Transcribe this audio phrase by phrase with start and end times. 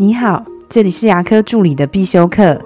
[0.00, 2.56] 你好，这里是牙科助理的必修课。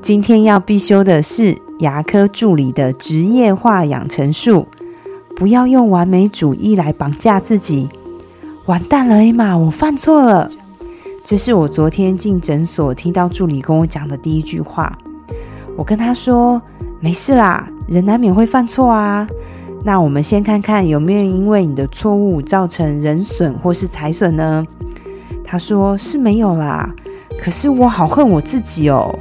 [0.00, 4.66] 今天要必修的是牙科助理的职业化养成术。
[5.36, 7.88] 不要用完美主义来绑架自己。
[8.66, 10.50] 完蛋了，艾玛，我犯错了。
[11.24, 14.92] 这是我昨天进诊所听到助理跟我讲的第一句话。
[15.76, 16.60] 我跟他说
[16.98, 19.24] ：“没事啦，人难免会犯错啊。”
[19.86, 24.66] 那我们先看看有没有因为你的错误造成人损或是财损呢？
[25.52, 26.90] 他说是没有啦。
[27.38, 29.14] 可是我好恨我自己哦，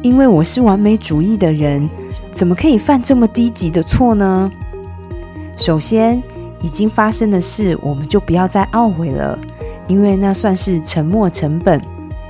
[0.00, 1.90] 因为我是完美主义的人，
[2.30, 4.48] 怎么可以犯这么低级的错呢？
[5.56, 6.22] 首先，
[6.60, 9.36] 已经发生的事，我们就不要再懊悔了，
[9.88, 11.82] 因为那算是沉没成本。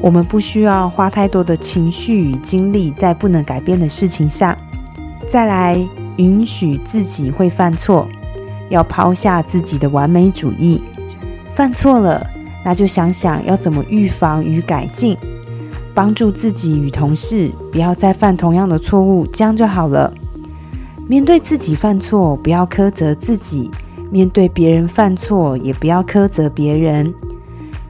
[0.00, 4.56] 我们不需要花太多的情绪与精力在不能改变的事情上。
[5.30, 5.86] 再来。
[6.16, 8.06] 允许自己会犯错，
[8.68, 10.80] 要抛下自己的完美主义。
[11.52, 12.24] 犯错了，
[12.64, 15.16] 那就想想要怎么预防与改进，
[15.92, 20.12] 帮助自己与同事不要再犯同样的错误，这样就好了。
[21.06, 23.70] 面对自己犯错，不要苛责自己；
[24.10, 27.12] 面对别人犯错，也不要苛责别人。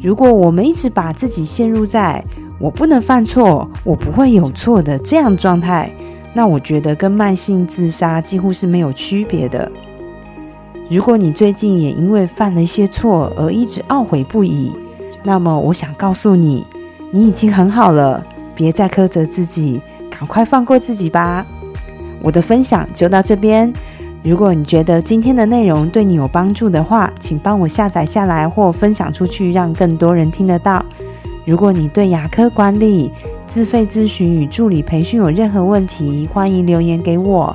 [0.00, 2.22] 如果我们一直把自己陷入在
[2.58, 5.90] “我不能犯错，我不会有错的”这样状态，
[6.34, 9.70] 那我觉得跟慢性自杀几乎是没有区别的。
[10.88, 14.72] 如果你最近也因为犯了一些错而一直懊悔不已，
[15.24, 16.64] 那么我想告诉你，
[17.10, 21.44] 你已经很好了，别再苛责自己，赶快放过自己吧。
[22.22, 23.72] 我的分享就到这边。
[24.22, 30.84] 如果你觉得今天的内容对你有帮助的话，请帮我下载下来或分享出去，让更多人听得到。
[31.44, 33.10] 如果你对牙科管理，
[33.48, 37.54] 自费咨询与助理培训有任何问题，欢迎留言给我，